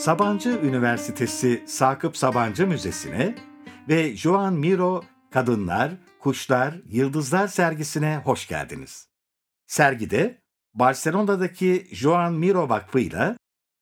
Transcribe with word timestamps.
Sabancı 0.00 0.50
Üniversitesi 0.50 1.64
Sakıp 1.66 2.16
Sabancı 2.16 2.66
Müzesi'ne 2.66 3.34
ve 3.88 4.16
Joan 4.16 4.54
Miro 4.54 5.04
Kadınlar, 5.30 5.92
Kuşlar, 6.20 6.74
Yıldızlar 6.86 7.48
sergisine 7.48 8.20
hoş 8.24 8.48
geldiniz. 8.48 9.08
Sergide 9.66 10.42
Barcelona'daki 10.74 11.88
Joan 11.92 12.34
Miro 12.34 12.68
Vakfı 12.68 13.00
ile 13.00 13.36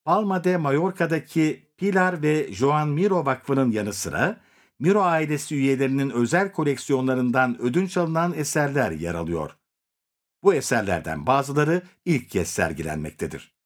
Palma 0.05 0.45
de 0.45 0.57
Mallorca'daki 0.57 1.73
Pilar 1.77 2.23
ve 2.23 2.53
Joan 2.53 2.89
Miro 2.89 3.27
Vakfı'nın 3.27 3.71
yanı 3.71 3.93
sıra 3.93 4.41
Miro 4.79 5.03
ailesi 5.03 5.55
üyelerinin 5.57 6.11
özel 6.11 6.53
koleksiyonlarından 6.53 7.61
ödünç 7.61 7.97
alınan 7.97 8.35
eserler 8.35 8.91
yer 8.91 9.15
alıyor. 9.15 9.51
Bu 10.43 10.55
eserlerden 10.55 11.27
bazıları 11.27 11.83
ilk 12.05 12.31
kez 12.31 12.49
sergilenmektedir. 12.49 13.58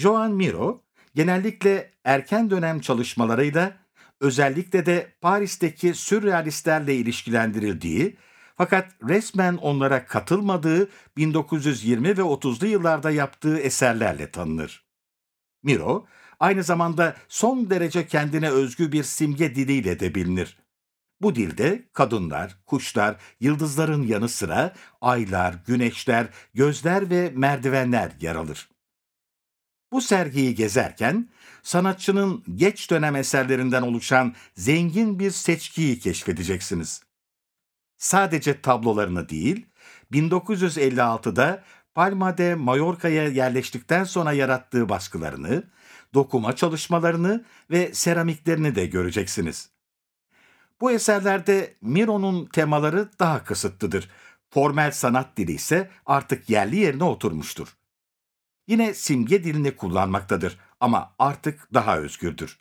Joan 0.00 0.32
Miro, 0.32 0.82
genellikle 1.14 1.90
erken 2.04 2.50
dönem 2.50 2.80
çalışmalarıyla, 2.80 3.76
özellikle 4.20 4.86
de 4.86 5.12
Paris'teki 5.20 5.94
sürrealistlerle 5.94 6.94
ilişkilendirildiği, 6.94 8.16
fakat 8.56 8.92
resmen 9.08 9.56
onlara 9.56 10.06
katılmadığı 10.06 10.88
1920 11.16 12.08
ve 12.08 12.22
30'lu 12.22 12.66
yıllarda 12.66 13.10
yaptığı 13.10 13.58
eserlerle 13.58 14.30
tanınır. 14.30 14.84
Miro, 15.62 16.06
aynı 16.40 16.62
zamanda 16.62 17.16
son 17.28 17.70
derece 17.70 18.06
kendine 18.06 18.50
özgü 18.50 18.92
bir 18.92 19.02
simge 19.02 19.54
diliyle 19.54 20.00
de 20.00 20.14
bilinir. 20.14 20.58
Bu 21.20 21.34
dilde 21.34 21.88
kadınlar, 21.92 22.56
kuşlar, 22.66 23.16
yıldızların 23.40 24.02
yanı 24.02 24.28
sıra 24.28 24.74
aylar, 25.00 25.54
güneşler, 25.66 26.26
gözler 26.54 27.10
ve 27.10 27.32
merdivenler 27.34 28.12
yer 28.20 28.34
alır. 28.34 28.68
Bu 29.92 30.00
sergiyi 30.00 30.54
gezerken 30.54 31.28
sanatçının 31.62 32.44
geç 32.54 32.90
dönem 32.90 33.16
eserlerinden 33.16 33.82
oluşan 33.82 34.34
zengin 34.56 35.18
bir 35.18 35.30
seçkiyi 35.30 35.98
keşfedeceksiniz. 35.98 37.02
Sadece 37.98 38.60
tablolarını 38.60 39.28
değil, 39.28 39.66
1956'da 40.12 41.64
Palma 41.94 42.38
de 42.38 42.54
Mallorca'ya 42.54 43.28
yerleştikten 43.28 44.04
sonra 44.04 44.32
yarattığı 44.32 44.88
baskılarını, 44.88 45.64
dokuma 46.14 46.56
çalışmalarını 46.56 47.44
ve 47.70 47.94
seramiklerini 47.94 48.74
de 48.74 48.86
göreceksiniz. 48.86 49.70
Bu 50.80 50.90
eserlerde 50.90 51.76
Miro'nun 51.80 52.46
temaları 52.46 53.08
daha 53.18 53.44
kısıtlıdır. 53.44 54.10
Formel 54.50 54.92
sanat 54.92 55.36
dili 55.36 55.52
ise 55.52 55.90
artık 56.06 56.50
yerli 56.50 56.76
yerine 56.76 57.04
oturmuştur. 57.04 57.79
Yine 58.68 58.94
simge 58.94 59.44
dilini 59.44 59.76
kullanmaktadır 59.76 60.58
ama 60.80 61.14
artık 61.18 61.74
daha 61.74 61.98
özgürdür. 61.98 62.58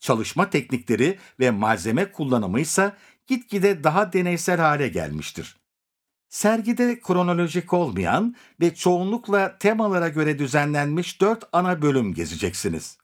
Çalışma 0.00 0.50
teknikleri 0.50 1.18
ve 1.40 1.50
malzeme 1.50 2.12
kullanımı 2.12 2.60
ise 2.60 2.92
gitgide 3.26 3.84
daha 3.84 4.12
deneysel 4.12 4.60
hale 4.60 4.88
gelmiştir. 4.88 5.56
Sergide 6.28 7.00
kronolojik 7.00 7.72
olmayan 7.72 8.36
ve 8.60 8.74
çoğunlukla 8.74 9.58
temalara 9.58 10.08
göre 10.08 10.38
düzenlenmiş 10.38 11.20
dört 11.20 11.44
ana 11.52 11.82
bölüm 11.82 12.14
gezeceksiniz. 12.14 12.98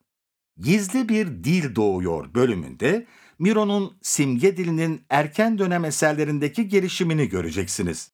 Gizli 0.58 1.08
bir 1.08 1.27
dil 1.45 1.75
doğuyor 1.75 2.34
bölümünde 2.34 3.06
Miro'nun 3.39 3.98
simge 4.03 4.56
dilinin 4.56 5.05
erken 5.11 5.58
dönem 5.58 5.84
eserlerindeki 5.84 6.69
gelişimini 6.69 7.28
göreceksiniz. 7.28 8.11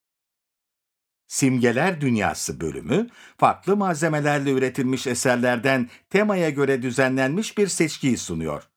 Simgeler 1.32 2.00
Dünyası 2.00 2.60
bölümü, 2.60 3.08
farklı 3.38 3.76
malzemelerle 3.76 4.50
üretilmiş 4.50 5.06
eserlerden 5.06 5.90
temaya 6.10 6.50
göre 6.50 6.82
düzenlenmiş 6.82 7.58
bir 7.58 7.68
seçkiyi 7.68 8.18
sunuyor. 8.18 8.68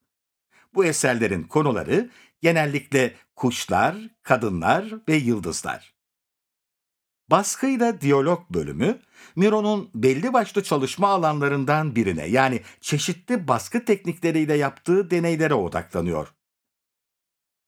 Bu 0.73 0.85
eserlerin 0.85 1.43
konuları 1.43 2.09
genellikle 2.41 3.15
kuşlar, 3.35 3.95
kadınlar 4.23 4.93
ve 5.09 5.15
yıldızlar. 5.15 5.93
Baskıyla 7.29 8.01
diyalog 8.01 8.49
bölümü, 8.49 8.99
Miro'nun 9.35 9.89
belli 9.95 10.33
başlı 10.33 10.63
çalışma 10.63 11.07
alanlarından 11.07 11.95
birine 11.95 12.25
yani 12.25 12.61
çeşitli 12.81 13.47
baskı 13.47 13.85
teknikleriyle 13.85 14.53
yaptığı 14.53 15.11
deneylere 15.11 15.53
odaklanıyor. 15.53 16.33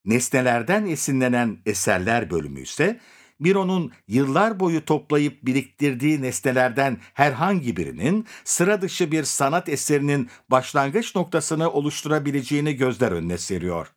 Nesnelerden 0.06 0.86
esinlenen 0.86 1.58
eserler 1.66 2.30
bölümü 2.30 2.62
ise 2.62 3.00
Miro'nun 3.40 3.92
yıllar 4.08 4.59
boyu 4.59 4.86
toplayıp 4.86 5.46
biriktirdiği 5.46 6.22
nesnelerden 6.22 6.98
herhangi 7.14 7.78
birinin 7.78 8.25
sıra 8.44 8.81
dışı 8.81 9.12
bir 9.12 9.24
sanat 9.24 9.70
eserinin 9.70 10.30
başlangıç 10.50 11.16
noktasını 11.16 11.72
oluşturabileceğini 11.72 12.74
gözler 12.74 13.12
önüne 13.12 13.38
seriyor. 13.38 13.94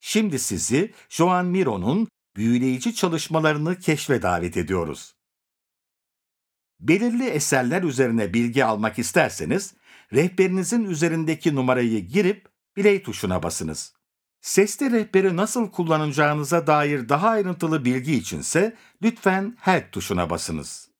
Şimdi 0.00 0.38
sizi 0.38 0.94
Joan 1.08 1.46
Miro'nun 1.46 2.08
büyüleyici 2.36 2.94
çalışmalarını 2.94 3.78
keşfe 3.78 4.22
davet 4.22 4.56
ediyoruz. 4.56 5.14
Belirli 6.80 7.26
eserler 7.26 7.82
üzerine 7.82 8.34
bilgi 8.34 8.64
almak 8.64 8.98
isterseniz, 8.98 9.74
rehberinizin 10.12 10.84
üzerindeki 10.84 11.54
numarayı 11.54 12.06
girip 12.06 12.48
play 12.74 13.02
tuşuna 13.02 13.42
basınız. 13.42 13.95
Sesli 14.40 14.90
rehberi 14.90 15.36
nasıl 15.36 15.70
kullanacağınıza 15.70 16.66
dair 16.66 17.08
daha 17.08 17.28
ayrıntılı 17.28 17.84
bilgi 17.84 18.14
içinse 18.14 18.76
lütfen 19.02 19.56
Help 19.60 19.92
tuşuna 19.92 20.30
basınız. 20.30 20.95